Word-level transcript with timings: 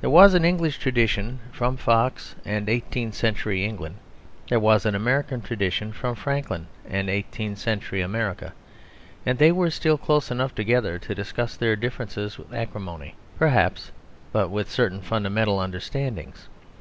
There 0.00 0.10
was 0.10 0.34
an 0.34 0.44
English 0.44 0.78
tradition, 0.78 1.38
from 1.52 1.76
Fox 1.76 2.34
and 2.44 2.68
eighteenth 2.68 3.14
century 3.14 3.64
England; 3.64 3.94
there 4.48 4.58
was 4.58 4.84
an 4.84 4.96
American 4.96 5.40
tradition 5.40 5.92
from 5.92 6.16
Franklin 6.16 6.66
and 6.84 7.08
eighteenth 7.08 7.58
century 7.58 8.00
America; 8.02 8.54
and 9.24 9.38
they 9.38 9.52
were 9.52 9.70
still 9.70 9.98
close 9.98 10.32
enough 10.32 10.52
together 10.56 10.98
to 10.98 11.14
discuss 11.14 11.56
their 11.56 11.76
differences 11.76 12.38
with 12.38 12.52
acrimony, 12.52 13.14
perhaps, 13.38 13.92
but 14.32 14.48
with 14.50 14.68
certain 14.68 15.00
fundamental 15.00 15.60
understandings. 15.60 16.48